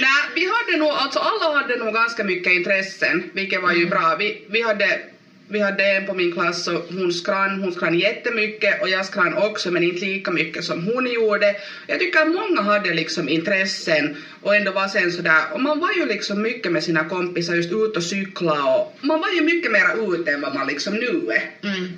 [0.00, 4.16] Nej, vi hade nog, alltså alla hade nog ganska mycket intressen, vilket var ju bra.
[4.18, 5.00] Vi, vi hade
[5.48, 9.34] vi hade en på min klass och hon skrann, hon skrann jättemycket och jag skrann
[9.34, 11.56] också men inte lika mycket som hon gjorde.
[11.86, 15.92] Jag tycker att många hade liksom intressen och ändå var sen sådär, och man var
[15.92, 19.70] ju liksom mycket med sina kompisar just ut och cykla och man var ju mycket
[19.70, 21.68] mera ute än vad man liksom nu är.
[21.68, 21.92] Mm.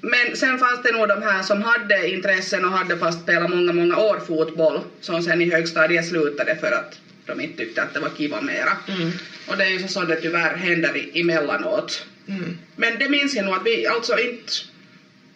[0.00, 3.72] Men sen fanns det nog de här som hade intressen och hade fast spelat många,
[3.72, 8.00] många år fotboll som sen i högstadiet slutade för att de inte tyckte att det
[8.00, 8.76] var kiva mera.
[8.88, 9.10] Mm.
[9.46, 12.04] Och det är ju så som det tyvärr händer i- emellanåt.
[12.28, 12.58] Mm.
[12.76, 14.52] Men det minns jag nog att vi, alltså inte,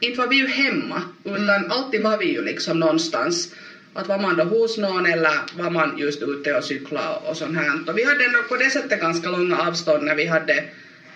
[0.00, 3.54] inte var vi ju hemma utan alltid var vi ju liksom någonstans.
[3.94, 7.56] Att var man då hos någon eller var man just ute och cykla och sånt
[7.56, 7.80] här.
[7.86, 10.64] Och vi hade ändå på det sättet ganska långa avstånd när vi hade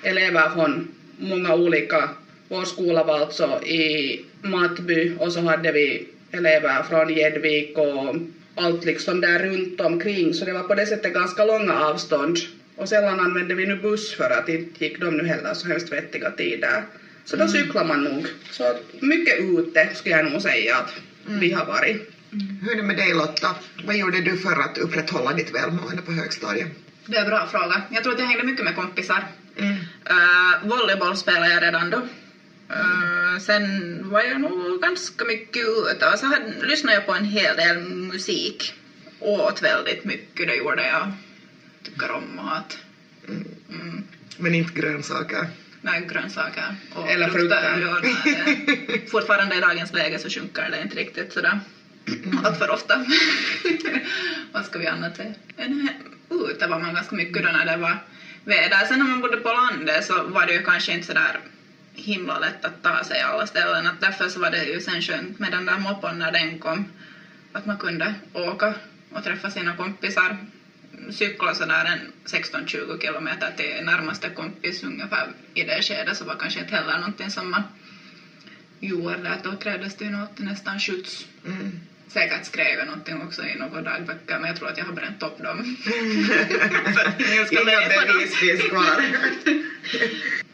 [0.02, 2.10] elever från många olika,
[2.48, 8.14] vår skola var alltså i Matby och så hade vi elever från Gedvik och
[8.54, 12.38] allt liksom där runt omkring så det var på det sättet ganska långa avstånd
[12.76, 15.92] och sällan använde vi nu buss för att inte gick de nu heller så hemskt
[15.92, 16.82] vettiga tider.
[17.24, 18.26] Så då cyklar man nog.
[18.50, 20.90] Så mycket ute skulle jag nog säga att
[21.26, 22.12] vi har varit.
[22.62, 23.54] Hur är det med dig Lotta?
[23.84, 26.68] Vad gjorde du för att upprätthålla ditt välmående på högstadiet?
[27.06, 27.82] Det är en bra fråga.
[27.90, 29.24] Jag tror att jag hängde mycket med kompisar.
[29.56, 29.72] Mm.
[29.72, 31.96] Uh, volleyboll spelade jag redan då.
[31.96, 37.24] Uh, sen var jag nog ganska mycket ute och så hade, lyssnade jag på en
[37.24, 38.74] hel del musik.
[39.18, 41.12] Åt väldigt mycket, det gjorde jag.
[41.84, 42.78] Tycker om mat.
[43.28, 44.02] Mm.
[44.36, 45.46] Men inte grönsaker.
[45.80, 48.00] Nej, grönsaker och Eller frukter.
[48.00, 48.86] frukter.
[48.86, 51.60] Det- fortfarande i dagens läge så sjunker det inte riktigt sådär
[52.44, 53.06] allt för ofta.
[54.52, 55.32] Vad ska vi annat säga?
[56.50, 57.96] Ute var man ganska mycket då när det var
[58.44, 58.86] väder.
[58.88, 61.40] Sen när man bodde på landet så var det ju kanske inte sådär
[61.94, 63.86] himla lätt att ta sig alla ställen.
[63.86, 66.84] Att därför så var det ju sen skönt med den där moppon när den kom.
[67.52, 68.74] Att man kunde åka
[69.10, 70.36] och träffa sina kompisar.
[71.10, 76.60] Cykla sådär en 16-20 kilometer till närmaste kompis ungefär i det skedet så var kanske
[76.60, 77.62] inte heller någonting som man
[78.80, 79.30] gjorde.
[79.30, 81.26] Att då krävdes det något, nästan skjuts.
[81.46, 81.80] Mm.
[82.08, 85.22] Säkert skrev jag någonting också i några dagböcker men jag tror att jag har bränt
[85.22, 85.76] upp dem.
[87.46, 89.04] Ska Inga bevis kvar.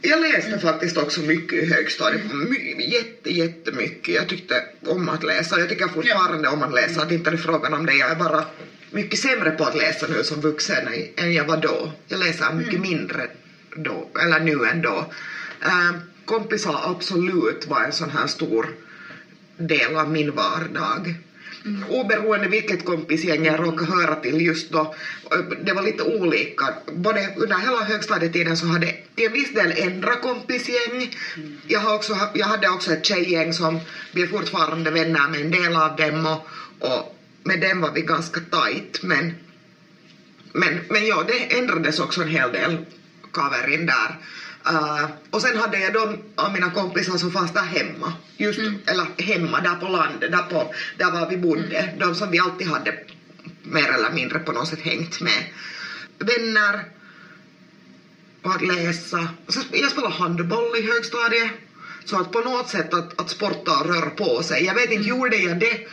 [0.03, 2.23] Jag läste faktiskt också mycket i högstadiet.
[2.33, 4.15] My, jätte, jättemycket.
[4.15, 5.61] Jag tyckte om att läsa.
[5.61, 7.03] Jag tycker fortfarande om att läsa.
[7.03, 7.95] Att inte är frågan om det.
[7.95, 8.45] Jag är bara
[8.91, 11.93] mycket sämre på att läsa nu som vuxen än jag var då.
[12.09, 13.31] Jag läser mycket mindre
[13.77, 15.07] då, eller nu än då.
[15.63, 15.93] Äh,
[16.25, 18.67] kompisar absolut var en sån här stor
[19.57, 21.15] del av min vardag.
[21.89, 24.95] Oberoende vilket kompisgäng jag råkade höra till just då,
[25.65, 26.75] det var lite olika.
[26.87, 31.15] Både under hela högstadietiden så hade till en viss del ändrat kompisgäng.
[31.67, 33.81] Jag, har också, jag hade också ett tjejgäng som
[34.13, 36.47] vi är fortfarande vänner med en del av dem och,
[36.89, 39.35] och med dem var vi ganska tight men,
[40.53, 42.77] men, men ja, det ändrades också en hel del
[43.33, 44.19] kaverin där.
[44.71, 49.23] Uh, och sen hade jag de av mina kompisar som fanns där hemma, just, eller
[49.23, 52.95] hemma där på landet, där, på, där var vi bodde, de som vi alltid hade
[53.63, 55.45] mer eller mindre på något sätt hängt med.
[56.19, 56.85] Vänner,
[58.43, 59.29] och att läsa.
[59.73, 61.51] Jag spelade handboll i högstadiet,
[62.05, 64.65] så att på något sätt att, att sporta och röra på sig.
[64.65, 65.89] Jag vet inte, gjorde jag det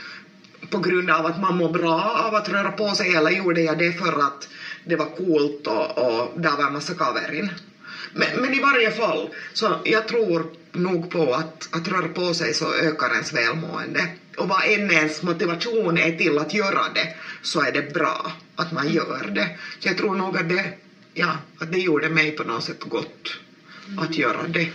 [0.69, 3.77] på grund av att man mår bra av att röra på sig eller gjorde jag
[3.77, 4.47] det för att
[4.83, 7.51] det var coolt och, och där var en massa kaverin.
[8.13, 12.53] Men, men i varje fall, så jag tror nog på att, att röra på sig
[12.53, 14.07] så ökar ens välmående.
[14.37, 17.09] Och vad än ens motivation är till att göra det
[17.41, 19.49] så är det bra att man gör det.
[19.79, 20.65] Så jag tror nog att det,
[21.13, 23.37] ja, att det gjorde mig på något sätt gott
[23.97, 24.67] att göra det.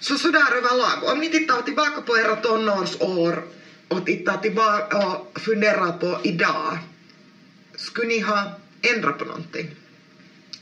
[0.00, 3.44] Så sådär överlag, om ni tittar tillbaka på era tonårsår
[3.88, 6.78] och tittar tillbaka och funderar på idag,
[7.76, 9.74] skulle ni ha ändrat på någonting?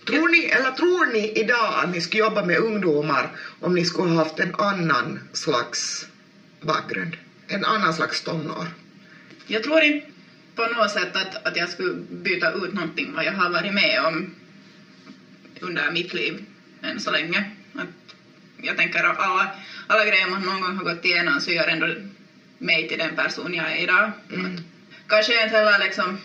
[0.07, 4.09] Tror ni, eller tror ni idag att ni skulle jobba med ungdomar om ni skulle
[4.09, 6.07] ha haft en annan slags
[6.61, 7.17] bakgrund?
[7.49, 8.67] En annan slags tonår?
[9.47, 10.07] Jag tror inte
[10.55, 14.01] på något sätt att, att jag skulle byta ut någonting vad jag har varit med
[14.03, 14.31] om
[15.61, 16.45] under mitt liv
[16.83, 17.45] än så länge.
[17.75, 18.15] Att
[18.61, 19.51] jag tänker att alla,
[19.87, 21.87] alla grejer man någon gång har gått igenom så gör ändå
[22.59, 24.05] mig till den person jag är idag.
[24.05, 24.63] Att,
[25.09, 26.19] kanske inte heller liksom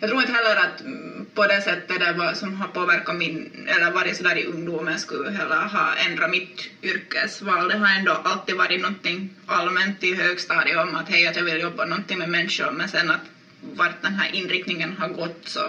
[0.00, 3.66] jag tror inte heller att mm, på det sättet det var, som har påverkat min,
[3.66, 7.68] eller varit sådär i ungdomen skulle heller ha ändrat mitt yrkesval.
[7.68, 11.60] Det har ändå alltid varit någonting allmänt i högstadiet om att hej, att jag vill
[11.60, 13.20] jobba någonting med människor, men sen att
[13.60, 15.60] vart den här inriktningen har gått så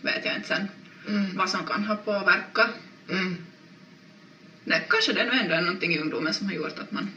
[0.00, 0.68] vet jag inte sen
[1.08, 1.36] Mm.
[1.36, 2.70] vad som kan ha påverkat.
[3.08, 3.36] Mm.
[4.64, 7.08] Nej, kanske det nu ändå är någonting i ungdomen som har gjort att man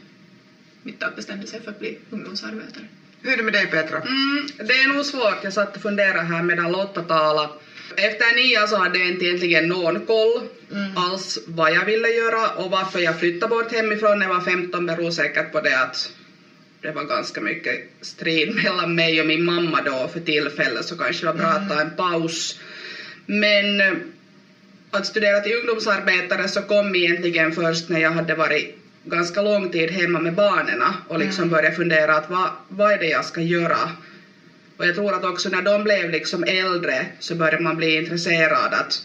[0.84, 2.84] mitt allt bestämde sig för att bli ungdomsarbetare.
[3.22, 3.98] Hur är det med dig Petra?
[3.98, 7.52] Mm, det är nog svårt, jag satt och funderade här medan Lotta talade.
[7.96, 10.42] Efter nian så hade jag inte egentligen någon koll
[10.72, 10.96] Mm.
[10.96, 14.86] alls vad jag ville göra och varför jag flyttade bort hemifrån när jag var 15
[14.86, 16.12] beror säkert på det att
[16.80, 21.26] det var ganska mycket strid mellan mig och min mamma då för tillfället så kanske
[21.26, 22.58] det var bra att ta en paus.
[23.26, 23.92] Men eh,
[24.90, 29.90] att studera till ungdomsarbetare så kom egentligen först när jag hade varit ganska lång tid
[29.90, 33.90] hemma med barnen och liksom började fundera att vad, vad är det jag ska göra?
[34.76, 38.74] Och jag tror att också när de blev liksom äldre så började man bli intresserad
[38.74, 39.02] att,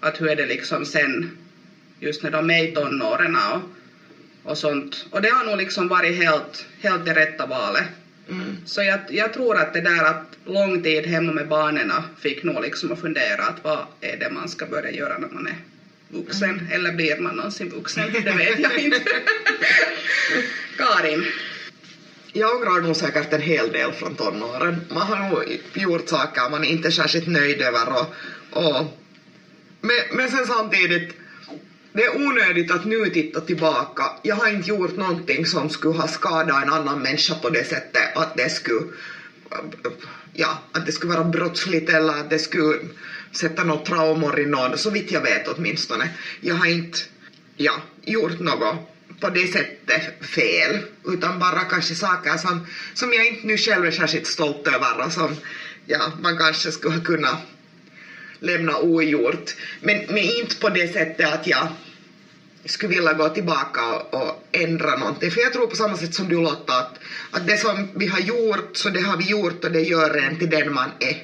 [0.00, 1.26] att hur är det liksom sen
[2.00, 3.60] just när de är i tonåren och,
[4.50, 5.06] och sånt.
[5.10, 7.86] Och det har nog liksom varit helt, helt det rätta valet.
[8.28, 8.56] Mm.
[8.64, 12.62] Så jag, jag tror att det där att lång tid hemma med barnen fick nog
[12.62, 15.56] liksom att fundera att vad är det man ska börja göra när man är
[16.08, 19.00] vuxen, eller blir man någonsin vuxen, det vet jag inte.
[20.76, 21.24] Karin.
[22.32, 24.80] Jag ångrar nog säkert en hel del från tonåren.
[24.90, 28.06] Man har nog gjort saker man inte är särskilt nöjd över och,
[28.50, 28.84] och
[29.80, 31.12] men, men sen samtidigt,
[31.92, 34.12] det är onödigt att nu titta tillbaka.
[34.22, 38.16] Jag har inte gjort någonting som skulle ha skadat en annan människa på det sättet
[38.16, 38.82] att det skulle
[40.32, 42.78] ja, att det skulle vara brottsligt eller att det skulle
[43.32, 46.10] sätta något traumor i någon, så vitt jag vet åtminstone.
[46.40, 46.98] Jag har inte
[47.56, 48.76] ja, gjort något
[49.20, 52.60] på det sättet fel, utan bara kanske saker som,
[52.94, 55.36] som jag inte nu själv är särskilt stolt över och som
[55.86, 57.38] ja, man kanske skulle kunna
[58.38, 59.54] lämna ogjort.
[59.80, 61.68] Men, men inte på det sättet att jag
[62.64, 65.30] skulle vilja gå tillbaka och, och ändra någonting.
[65.30, 66.98] För jag tror på samma sätt som du Lotta, att,
[67.30, 70.36] att det som vi har gjort, så det har vi gjort och det gör en
[70.36, 71.16] till den man är.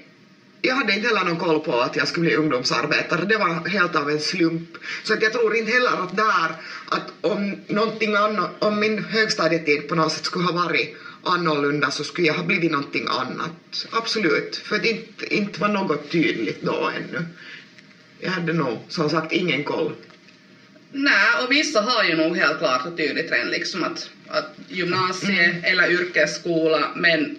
[0.62, 3.97] Jag hade inte heller någon koll på att jag skulle bli ungdomsarbetare, det var helt
[3.97, 4.76] av en slump.
[5.03, 6.55] Så att jag tror inte heller att där,
[6.88, 12.05] att om någonting annat, om min högstadietid på något sätt skulle ha varit annorlunda så
[12.05, 13.86] skulle jag ha blivit någonting annat.
[13.91, 17.24] Absolut, för det inte, inte var något tydligt då ännu.
[18.18, 19.93] Jag hade nog som sagt ingen koll.
[20.93, 25.55] Nej, och vissa har ju nog helt klart och tydligt redan liksom att, att gymnasie
[25.62, 27.36] eller yrkesskola, men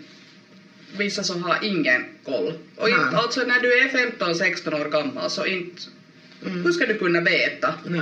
[0.97, 2.53] vissa som har ingen koll.
[2.75, 3.15] Och inte, Nej.
[3.15, 5.81] alltså när du är 15-16 år gammal så inte,
[6.45, 6.63] Mm.
[6.65, 8.01] hur ska du kunna veta Nej.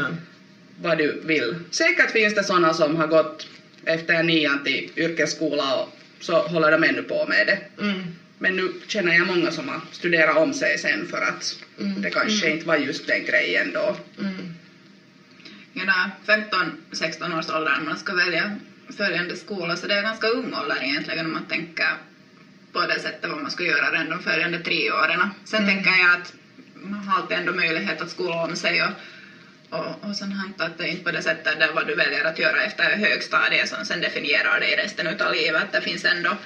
[0.82, 1.56] vad du vill?
[1.72, 3.48] Säkert finns det sådana som har gått
[3.86, 5.90] efter nian till yrkesskola och
[6.20, 7.58] så håller de ännu på med det.
[7.84, 8.04] Mm.
[8.38, 12.02] Men nu känner jag många som har studerat om sig sen för att Mm.
[12.02, 13.96] det kanske inte var just den grejen då.
[15.74, 18.56] I den här 15-16 års åldern man ska välja
[18.98, 21.88] följande skola, så det är ganska ung ålder egentligen om man tänker
[22.74, 25.30] på det sättet vad man ska göra redan de följande tre åren.
[25.46, 25.76] Sen Mm.
[25.76, 26.34] tänker jag att
[26.74, 28.92] man har alltid ändå möjlighet att skola om sig och,
[29.80, 32.40] och, och sen hämta att det inte på det sättet där vad du väljer att
[32.40, 35.68] göra efter högstadiet som sen definierar dig resten utav livet.
[35.72, 36.38] Det finns ändå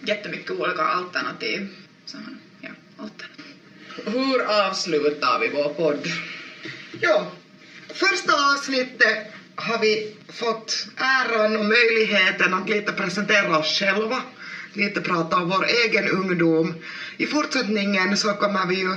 [0.00, 1.68] jättemycket olika alternativ.
[2.04, 2.16] Så,
[2.60, 3.54] ja, alternativ.
[4.04, 6.06] Hur avslutar vi vår podd?
[7.00, 7.26] Ja,
[7.94, 9.18] första avsnittet
[9.56, 14.22] har vi fått äran och möjligheten att lite presentera oss själva,
[14.72, 16.74] lite prata om vår egen ungdom.
[17.16, 18.96] I fortsättningen så kommer vi ju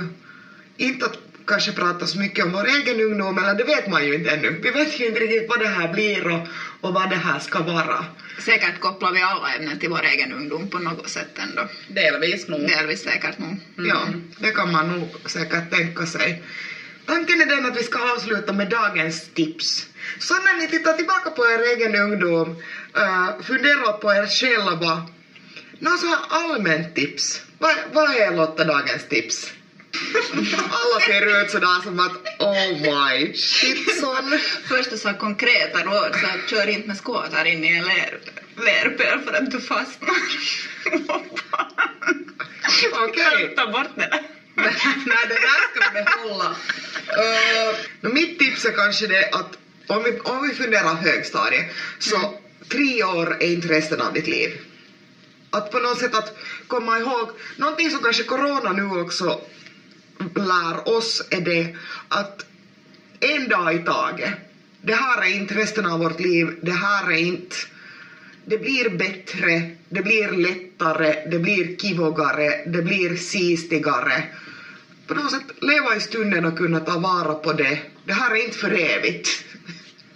[0.76, 4.14] inte att kanske prata så mycket om vår egen ungdom, eller det vet man ju
[4.14, 4.50] inte ännu.
[4.62, 6.40] Vi vet ju inte riktigt vad det här blir och,
[6.80, 8.04] och vad det här ska vara.
[8.38, 11.62] Säkert kopplar vi alla ämnen till vår egen ungdom på något sätt ändå.
[11.88, 12.60] Delvis nog.
[12.68, 13.56] Delvis säkert nog.
[13.76, 14.06] Ja,
[14.38, 16.42] det kan man nog säkert tänka sig.
[17.08, 19.86] Tanken är den att vi ska avsluta med dagens tips.
[20.18, 22.48] Så när ni tittar tillbaka på er egen ungdom,
[22.96, 25.02] uh, fundera på er själva.
[25.78, 27.42] Någon så här allmänt tips.
[27.58, 29.52] Vad, vad är Lotta dagens tips?
[30.80, 34.38] Alla ser ut sådär som att oh my shitson.
[34.68, 38.20] Först så konkreta råd, så att kör inte med skåtar in i en ler,
[38.56, 40.16] lerpöl för att du fastnar.
[43.04, 43.54] Okej.
[43.56, 44.37] Ta bort det där.
[45.06, 46.50] Nej, det där ska vi behålla.
[46.50, 51.66] Uh, No, mitt tips är kanske det att om vi, om vi funderar högstadiet
[51.98, 52.34] så
[52.68, 54.60] tre år är inte resten av ditt liv.
[55.50, 56.32] Att på något sätt att
[56.66, 59.40] komma ihåg, någonting som kanske corona nu också
[60.34, 61.76] lär oss är det
[62.08, 62.44] att
[63.20, 64.30] en dag i taget.
[64.80, 67.56] Det här är inte resten av vårt liv, det här är inte
[68.44, 74.24] det blir bättre, det blir lättare, det blir kivogare, det blir sistigare.
[75.08, 77.78] På något sätt leva i stunden och kunna ta vara på det.
[78.04, 79.44] Det här är inte för evigt.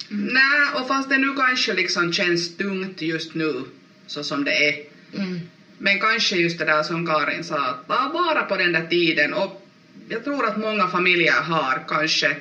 [0.08, 3.64] nej, och fast det nu kanske liksom känns tungt just nu,
[4.06, 4.74] så som det är.
[5.16, 5.40] Mm.
[5.78, 9.32] Men kanske just det där som Karin sa, att ta vara på den där tiden
[9.34, 9.62] och
[10.08, 12.36] jag tror att många familjer har kanske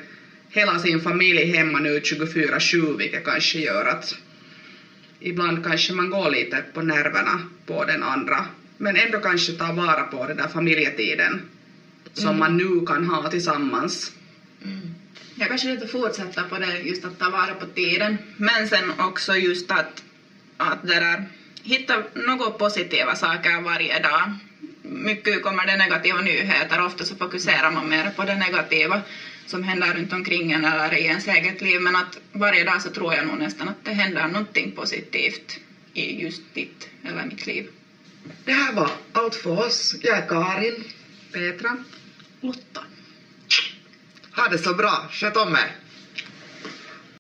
[0.50, 4.16] hela sin familj hemma nu 24-7 vilket kanske gör att
[5.20, 8.46] ibland kanske man går lite på nerverna på den andra
[8.78, 11.42] men ändå kanske ta vara på den där familjetiden
[12.14, 14.12] som man nu kan ha tillsammans.
[15.36, 18.18] Jag kanske lite fortsätta på det, just att ta vara på tiden.
[18.38, 20.04] Men sen också just att,
[20.58, 21.26] att det där,
[21.64, 24.34] hitta något positiva saker varje dag.
[24.82, 29.02] Mycket kommer det negativa nyheter, ofta så fokuserar man mer på det negativa
[29.46, 31.82] som händer runt omkring en eller i ens eget liv.
[31.82, 35.60] Men att varje dag så tror jag nog nästan att det händer någonting positivt
[35.94, 37.68] i just ditt eller mitt liv.
[38.46, 39.96] Det här var allt för oss.
[40.02, 40.84] Jag är Karin.
[41.32, 41.78] Petra?
[42.42, 42.84] Lotta.
[44.32, 45.08] Ha det så bra.
[45.12, 45.81] Sköt om er.